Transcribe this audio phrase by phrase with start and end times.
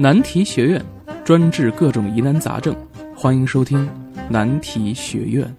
[0.00, 0.82] 难题学院
[1.22, 2.74] 专治各种疑难杂症，
[3.14, 3.86] 欢迎收听
[4.30, 5.54] 难题学院。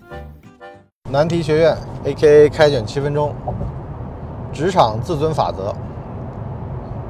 [1.12, 3.35] 难题学院 A.K.A 开卷七分钟，
[4.51, 5.71] 职场自尊法则。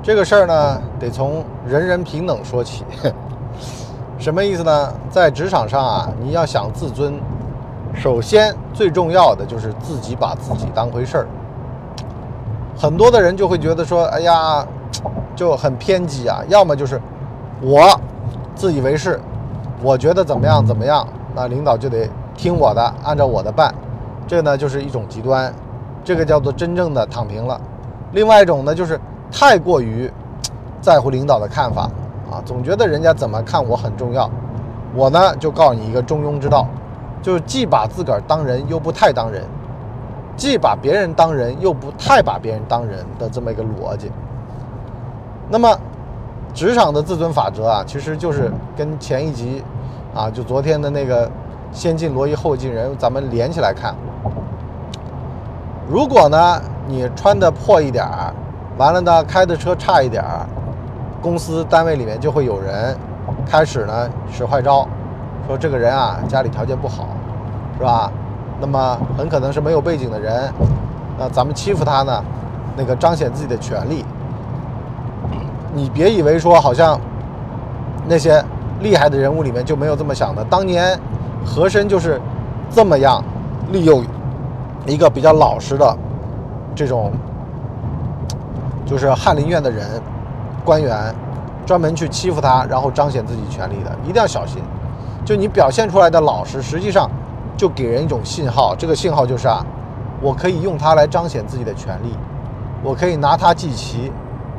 [0.04, 2.84] 这个事儿呢，得从人人平等说起。
[4.20, 4.94] 什么意思呢？
[5.10, 7.14] 在职场上啊，你要想自尊，
[7.96, 11.28] 首先最重要的就是自己把自己当回事儿。
[12.78, 14.68] 很多的人就会觉得说，哎呀，
[15.34, 17.00] 就很偏激啊，要么就是
[17.62, 18.00] 我
[18.56, 19.20] 自以为是，
[19.82, 23.74] 我觉得怎么样怎么样，那领导就得听我的，按照我的办。
[24.28, 25.54] 这呢，就是一种极端，
[26.04, 27.60] 这个叫做真正的躺平了。
[28.14, 29.00] 另外一种呢，就是
[29.32, 30.12] 太过于
[30.82, 31.90] 在乎领导的看法。
[32.32, 34.30] 啊，总觉得人家怎么看我很重要，
[34.96, 36.66] 我呢就告诉你一个中庸之道，
[37.22, 39.44] 就是既把自个儿当人，又不太当人；
[40.38, 44.10] 既把别人当人，又不太把别人当人的这么一个逻辑。
[45.50, 45.78] 那么，
[46.54, 49.64] 职场的自尊法则啊，其实就是跟前一集
[50.14, 51.30] 啊，就昨天的那个
[51.72, 53.96] 先进罗伊后进人，咱们连起来看。
[55.90, 58.34] 如果呢，你穿的破一点儿，
[58.78, 60.46] 完了呢，开的车差一点儿。
[61.22, 62.98] 公司单位里面就会有人
[63.46, 64.88] 开始呢使坏招，
[65.48, 67.10] 说这个人啊家里条件不好，
[67.78, 68.12] 是吧？
[68.60, 70.52] 那么很可能是没有背景的人，
[71.18, 72.24] 那咱们欺负他呢，
[72.76, 74.04] 那个彰显自己的权利。
[75.74, 77.00] 你别以为说好像
[78.08, 78.44] 那些
[78.82, 80.44] 厉害的人物里面就没有这么想的。
[80.46, 81.00] 当年
[81.46, 82.22] 和珅就是
[82.70, 83.24] 这么样
[83.72, 84.04] 利用
[84.86, 85.98] 一个比较老实的
[86.76, 87.12] 这种
[88.86, 90.02] 就是翰林院的人。
[90.64, 91.12] 官员
[91.66, 94.62] 专门去欺负他，然后彰显自己权利的，一定要小心。
[95.26, 97.10] 就你表现出来的老实，实际上
[97.58, 99.66] 就给人一种信号，这个信号就是啊，
[100.22, 102.16] 我可以用它来彰显自己的权利，
[102.84, 104.12] 我可以拿它祭旗，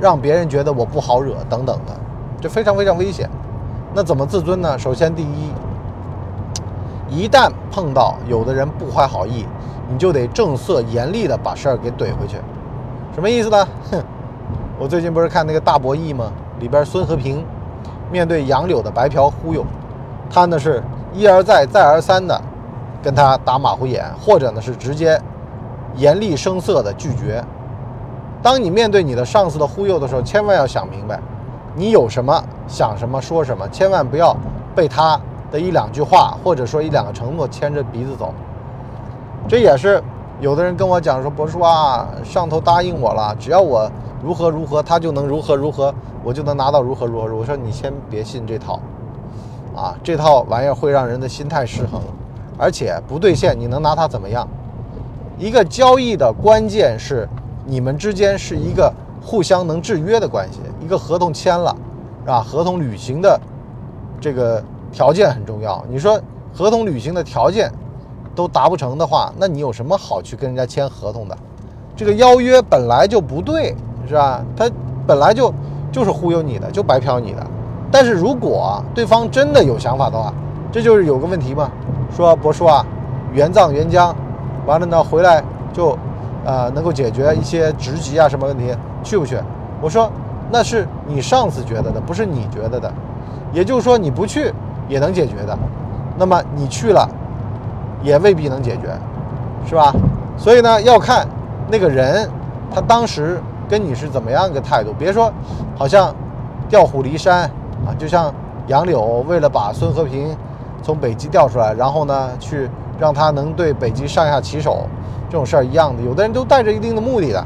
[0.03, 1.93] 让别人觉得我不好惹等等的，
[2.41, 3.31] 这非常非常危险。
[3.95, 4.77] 那怎么自尊呢？
[4.77, 5.53] 首先，第一，
[7.09, 9.47] 一旦碰到有的人不怀好意，
[9.89, 12.37] 你就得正色严厉的把事儿给怼回去。
[13.15, 13.69] 什么意思呢？
[13.93, 14.03] 哼。
[14.77, 16.33] 我最近不是看那个大博弈吗？
[16.59, 17.45] 里边孙和平
[18.11, 19.65] 面对杨柳的白嫖忽悠，
[20.29, 20.83] 他呢是
[21.15, 22.43] 一而再再而三的
[23.01, 25.17] 跟他打马虎眼，或者呢是直接
[25.95, 27.45] 严厉声色的拒绝。
[28.43, 31.21] 当你面对你的上司的忽悠的时候，千万要想明白，
[31.77, 34.37] 你有什么想什么说什么，千万不要
[34.75, 35.21] 被他
[35.51, 38.35] 的一两句话或者说一两个承诺牵着鼻子走。
[39.49, 40.03] 这也是
[40.41, 43.91] 有的人跟我讲说，博叔啊，上头答应我了，只要我。
[44.25, 45.93] 如何如何，他就能如何如何，
[46.23, 47.35] 我就能拿到如何如何。
[47.35, 48.79] 我说你先别信这套，
[49.75, 52.01] 啊，这套玩意儿会让人的心态失衡，
[52.57, 54.47] 而且不兑现，你能拿它怎么样？
[55.39, 57.29] 一个交易的关键是
[57.65, 61.77] 你们之间是一个互相能制约的关系，一个合同签了，
[62.23, 62.41] 是吧？
[62.41, 63.41] 合同履行的
[64.21, 65.85] 这个条件很重要。
[65.89, 66.21] 你说
[66.53, 67.71] 合同履行的条件
[68.35, 71.37] 都达不成的话，那你有什么好去跟人家签合同的？
[71.95, 73.75] 这个邀约本来就不对。
[74.05, 74.45] 是吧？
[74.57, 74.69] 他
[75.07, 75.55] 本来就
[75.93, 77.47] 就是忽悠你的，就白嫖你的。
[77.91, 80.35] 但是如果对方真的有想法的话，
[80.73, 81.71] 这就是有个问题嘛。
[82.15, 82.85] 说博叔啊，
[83.33, 84.15] 援藏援疆，
[84.67, 85.97] 完了呢回来就，
[86.45, 89.39] 呃，能够解决一些职级啊什么问题，去不去？
[89.81, 90.11] 我说
[90.51, 92.93] 那是你上司觉得的，不是你觉得的。
[93.53, 94.53] 也就是说你不去
[94.89, 95.59] 也能解决的，
[96.17, 97.09] 那么你去了
[98.03, 98.89] 也未必能解决，
[99.67, 99.93] 是吧？
[100.37, 101.27] 所以呢，要看
[101.71, 102.29] 那个人
[102.75, 103.41] 他当时。
[103.69, 104.93] 跟你是怎么样一个态度？
[104.99, 105.33] 别说，
[105.79, 106.15] 好像
[106.69, 107.45] 调虎离山
[107.87, 108.31] 啊，就像
[108.67, 110.37] 杨柳为了把孙和平
[110.83, 112.69] 从北极调出来，然后呢去
[113.01, 114.87] 让他能对北极上下其手
[115.33, 116.03] 这种事儿一样的。
[116.03, 117.43] 有的人都带着一定的目的的，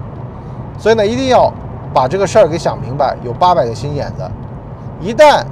[0.77, 1.53] 所以呢一定要
[1.95, 3.17] 把这个事儿给想明白。
[3.23, 4.29] 有八百个心眼子，
[5.01, 5.45] 一旦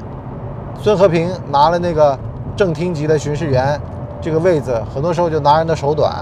[0.81, 2.19] 孙和平拿了那个
[2.57, 3.81] 正厅级的巡视员
[4.21, 6.13] 这个位子，很多时候就拿人的手短，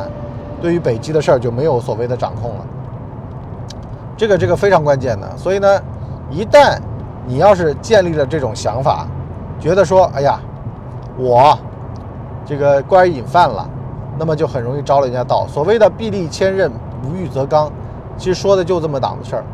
[0.61, 2.67] 对于北极的事儿就没有所谓的掌控了。
[4.15, 5.81] 这个这个非常关键的，所以呢，
[6.31, 6.79] 一旦
[7.27, 9.07] 你要是建立了这种想法，
[9.59, 10.39] 觉得说，哎呀，
[11.17, 11.59] 我
[12.45, 13.67] 这个官瘾犯了，
[14.23, 15.49] 那么就很容易招了人家道。
[15.49, 16.71] 所谓的臂力千仞，
[17.05, 17.69] 无欲则刚，
[18.17, 19.45] 其实说的就这么档子事儿。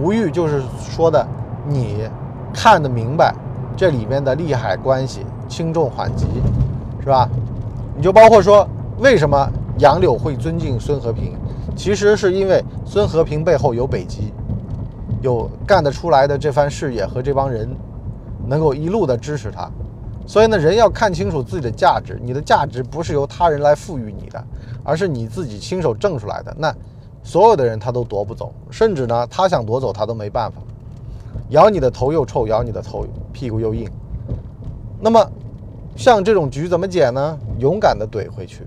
[0.00, 1.22] 无欲就是说的
[1.68, 2.08] 你
[2.50, 3.34] 看得明白
[3.76, 6.24] 这里面的利害关系，轻重缓急，
[7.00, 7.28] 是吧？
[7.94, 8.66] 你就包括说，
[9.00, 11.36] 为什么杨柳会尊敬孙和平？
[11.76, 14.32] 其实是因为孙和平背后有北极，
[15.20, 17.68] 有干得出来的这番事业和这帮人，
[18.46, 19.70] 能够一路的支持他，
[20.30, 24.40] 所以呢，人要看清楚自己的价值，你的价值不是由他人来赋予你的，
[24.84, 26.54] 而是你自己亲手挣出来的。
[26.56, 26.72] 那
[27.24, 30.62] 所有的人他都夺不走，甚至呢，他想夺走他都没办法。
[31.48, 33.90] 咬你的头又臭，咬你的头屁股又硬。
[35.00, 35.28] 那么，
[35.96, 37.36] 像这种局怎么解呢？
[37.58, 38.62] 勇敢的怼回去，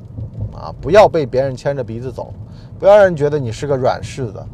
[0.54, 2.34] 啊，不要被别人牵着鼻子走，
[2.78, 4.46] 不要让人觉得你是个软柿子，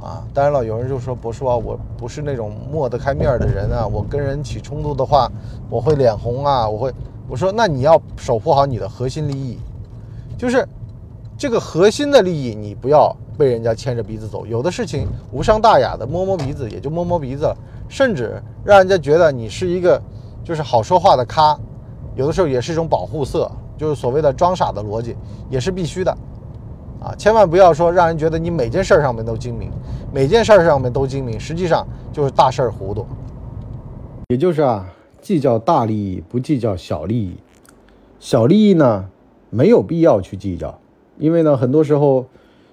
[0.00, 0.24] 啊。
[0.32, 5.30] 当然了，有人就说博叔啊，我不是那种抹得开面的人啊，我跟人起冲突的话，
[5.68, 6.92] 我会脸红啊，我会。
[7.28, 9.56] 我说，那你要守护好你的核心利益，
[10.36, 10.66] 就是
[11.38, 14.44] 这个核心的利益，你不要被人家牵着鼻子走。
[14.44, 17.56] 有的事情无伤大雅的，摸摸鼻子也就摸摸鼻子了，
[17.88, 20.02] 甚至让人家觉得你是一个
[20.42, 21.56] 就是好说话的咖，
[22.16, 23.48] 有的时候也是一种保护色，
[23.78, 25.16] 就是所谓的装傻的逻辑，
[25.48, 26.12] 也是必须的
[27.00, 27.14] 啊！
[27.16, 29.70] 千万不要说让人觉得你每件事上面都精明，
[30.12, 33.06] 每件事上面都精明，实际上就是大事儿糊涂，
[34.28, 34.92] 也就是啊。
[35.22, 37.36] 计较大利益，不计较小利益。
[38.18, 39.10] 小利益呢，
[39.50, 40.78] 没有必要去计较，
[41.18, 42.24] 因为呢，很多时候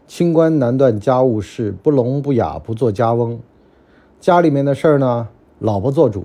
[0.07, 3.37] 清官难断家务事，不聋不哑不做家翁。
[4.21, 5.27] 家里面的事儿呢，
[5.59, 6.23] 老婆做主。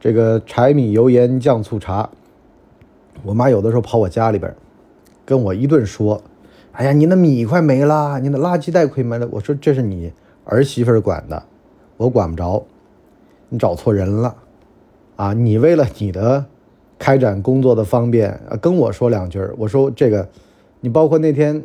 [0.00, 2.08] 这个柴米油盐酱醋茶，
[3.22, 4.56] 我妈有的时候跑我家里边，
[5.26, 6.18] 跟我一顿说
[6.74, 10.12] ：“哎呀，你那米快没了，你那垃圾袋快没了。”我说：“这是你
[10.44, 11.42] 儿媳妇管的，
[11.96, 12.64] 我管不着，
[13.48, 14.34] 你找错人了。”
[15.16, 16.44] 啊，你为了你的
[16.98, 20.28] 开展工作的方便，跟我说两句我说这个，
[20.80, 21.62] 你包括那天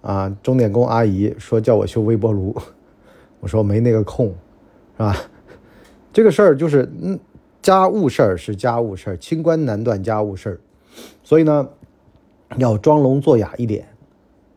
[0.00, 2.56] 啊，钟点工阿姨说叫我修微波炉，
[3.40, 4.28] 我说没那个空，
[4.96, 5.14] 是吧？
[6.14, 7.20] 这个事儿就是，嗯，
[7.60, 10.58] 家务事儿是家务事儿，清官难断家务事儿，
[11.22, 11.68] 所以呢，
[12.56, 13.86] 要装聋作哑一点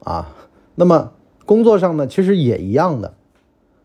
[0.09, 0.35] 啊。
[0.75, 1.11] 那么
[1.45, 3.13] 工作上呢，其实也一样的。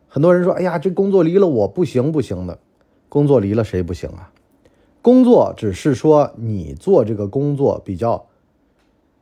[0.08, 2.58] 很多人说，哎呀，这工作离了我不行不行的，
[3.08, 4.30] 工作离了谁不行啊？
[5.02, 8.26] 工作只是说你做这个工作比较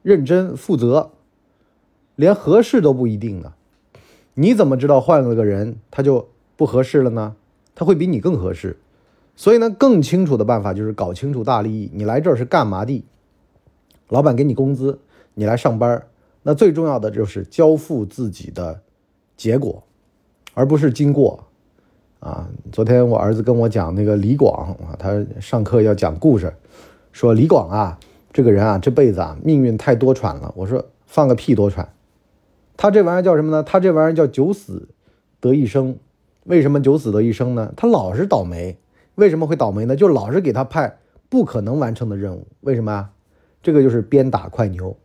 [0.03, 1.11] 认真负责，
[2.15, 3.55] 连合适都不一定呢。
[4.35, 7.35] 你怎么知道换了个人他就不合适了呢？
[7.75, 8.79] 他会比你更合适。
[9.35, 11.91] 所以呢，更清楚的办法就是搞清楚大利益。
[11.95, 13.03] 你来这儿是干嘛的？
[14.09, 15.01] 老板给你工资，
[15.35, 16.07] 你来上班。
[16.43, 18.81] 那最重要的就是交付自己的
[19.37, 19.83] 结果，
[20.55, 21.45] 而不是经过。
[22.21, 26.55] 啊，昨天我儿子跟我讲那个李广啊，他上课要讲故事，
[27.11, 27.99] 说李广啊，
[28.33, 30.53] 这个人啊，这辈子啊，命运太多舛了。
[30.57, 31.85] 我说放个屁多舛，
[32.77, 33.63] 他这玩意儿叫什么呢？
[33.65, 34.89] 他这玩意儿叫九死
[35.41, 35.97] 得一生。
[36.45, 37.73] 为什么九死得一生呢？
[37.77, 38.79] 他老是倒霉。
[39.17, 39.97] 为什么会倒霉呢？
[39.97, 40.99] 就老是给他派
[41.29, 42.47] 不可能完成的任务。
[42.61, 43.11] 为什么啊？
[43.63, 44.97] 这个就是鞭打快牛。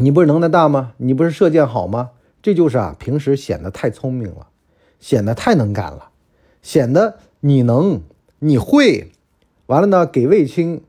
[0.00, 0.92] 你不是能耐大吗？
[0.98, 2.10] 你不是射箭好吗？
[2.40, 4.46] 这就是啊，平时显得太聪明了。
[5.00, 6.08] 显得太能干了，
[6.60, 8.02] 显得你能
[8.40, 9.12] 你会，
[9.66, 10.82] 完了呢，给卫青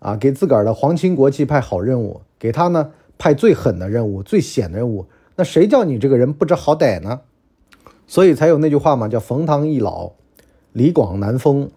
[0.00, 5.06] 啊，给自个儿的皇亲国戚派好任务，给他呢派最狠的任务、最险的任务，
[5.36, 7.20] 那谁叫你这个人不知好歹呢？
[8.08, 10.10] 所以才有那句话嘛，叫冯唐易老，
[10.72, 11.70] 李广难封。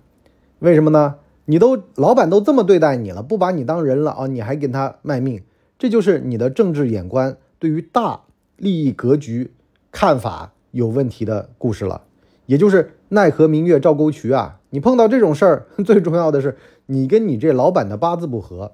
[0.58, 1.18] 为什么呢？
[1.46, 5.44] 你都老板都这么对待你了，不把你当人了啊，你还给他卖命，
[5.78, 8.22] 这就是你的政治眼光对于大
[8.58, 9.54] 利益格局
[9.92, 10.52] 看法。
[10.72, 12.02] 有问题的故事了，
[12.48, 14.60] 也就是奈何明月照沟渠啊！
[14.72, 16.58] 你碰到这种事儿， 最重要的是
[16.88, 18.74] 你跟你这老板的八字不合，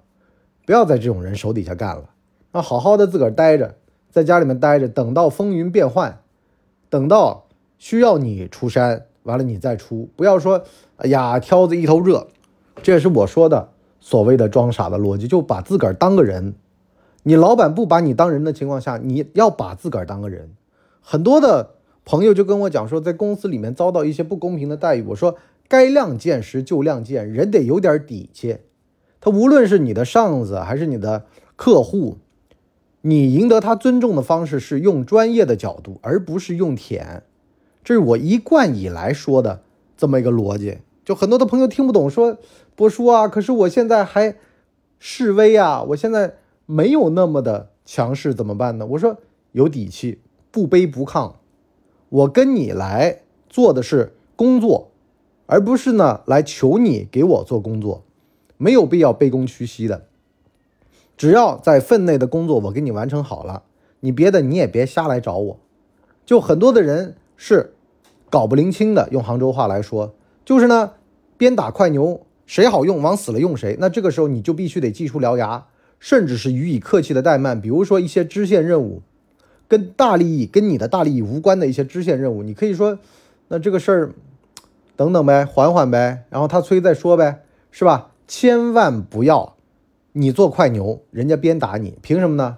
[0.66, 2.10] 不要在这种人手底下干了，
[2.54, 3.76] 那好好的自个儿待着，
[4.10, 6.22] 在家里面待着，等到风云变幻，
[6.90, 7.46] 等到
[7.78, 10.64] 需要你出山，完了你再出，不要说
[10.96, 12.30] 哎呀挑子一头热，
[12.82, 16.56] 这也是我说的所谓的装傻的逻辑，就把自个儿当个人。
[17.24, 20.52] 你老板不把你当人的情况下，你要把自个儿当个人，
[21.02, 21.76] 很多的。
[22.04, 25.04] 朋友就跟我讲说，在公司里面遭到一些不公平的待遇。
[25.04, 25.38] 我说，
[25.68, 28.58] 该亮剑时就亮剑，人得有点底气。
[29.22, 31.26] 他无论是你的上司还是你的
[31.56, 32.18] 客户，
[33.02, 37.22] 你赢得他尊重的方式是用专业的角度，而不是用舔。
[37.84, 39.62] 这是我一贯以来说的
[39.96, 40.80] 这么一个逻辑。
[41.06, 42.40] 就很多的朋友听不懂，说
[42.76, 44.36] 波叔啊，可是我现在还
[44.98, 46.38] 示威啊，我现在
[46.72, 48.86] 没有那么的强势，怎么办呢？
[48.86, 49.18] 我说
[49.52, 50.20] 有底气，
[50.52, 51.34] 不卑不亢。
[52.08, 54.90] 我跟你来做的是工作，
[55.48, 58.06] 而不是呢来求你给我做工作，
[58.56, 60.06] 没有必要卑躬屈膝的。
[61.18, 63.64] 只要在分内的工作我给你完成好了，
[64.00, 65.60] 你别的你也别瞎来找我。
[66.26, 67.74] 就很多的人是
[68.30, 70.14] 搞不灵清的，用杭州话来说，
[70.46, 70.94] 就是呢
[71.36, 73.76] 鞭打快牛，谁好用往死了用谁。
[73.78, 75.68] 那这个时候你就必须得技出獠牙，
[76.02, 79.02] 甚至是予以客气的怠慢，比如说一些支线任务。
[79.70, 83.00] 跟大利益、跟你的大利益无关的一些支线任务，你可以说，
[83.48, 84.12] 那这个事儿
[84.98, 88.12] 等等呗，缓缓呗，然后他催再说呗，是吧？
[88.28, 89.56] 千万不要
[90.12, 92.58] 你做快牛，人家鞭打你，凭什么呢？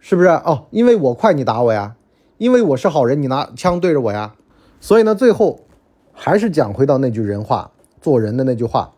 [0.00, 0.26] 是不是？
[0.28, 1.94] 哦，因为我快，你打我呀？
[2.38, 4.34] 因为我是好人，你拿枪对着我呀？
[4.80, 5.60] 所以呢，最后
[6.12, 7.70] 还是讲回到那句人话，
[8.00, 8.94] 做人的那句话：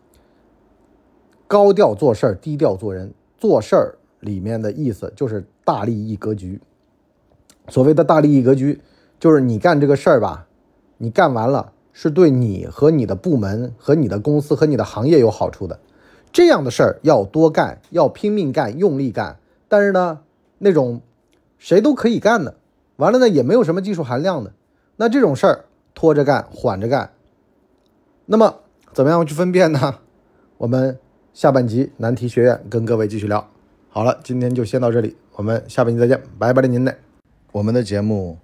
[1.45, 3.13] 高调做事儿，低调做人。
[3.43, 6.61] 做事儿里面的意思就是大利益格局。
[7.67, 8.79] 所谓的大利益格局，
[9.19, 10.47] 就是你干这个事儿吧，
[10.97, 15.77] 你干完了是对你和你的部门、和你的公司、和你的行业有好处的。
[16.31, 19.37] 这样的事儿要多干，要拼命干，用力干。
[19.67, 20.21] 但是呢，
[20.59, 21.01] 那种
[21.57, 22.55] 谁都可以干的，
[22.95, 24.53] 完了呢也没有什么技术含量的，
[24.95, 27.11] 那这种事儿拖着干，缓着干。
[28.25, 28.59] 那么
[28.93, 29.99] 怎么样去分辨呢？
[30.59, 30.97] 我们
[31.33, 33.49] 下半集难题学院跟各位继续聊。
[33.89, 36.95] 好了，今天就先到这里，我们下半集再见，拜拜了您嘞。
[37.51, 38.37] 我们的节目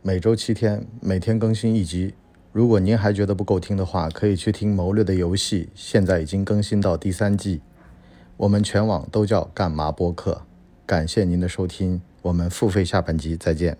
[0.00, 2.14] 每周七天，每天更新一集。
[2.50, 7.60] 如果您还觉得不够听的话，可以去听《谋略的游戏》，现在已经更新到第三季。
[8.38, 10.40] 我们全网都叫干嘛播客。
[10.86, 13.76] 感谢您的收听，我们付费下半集再见。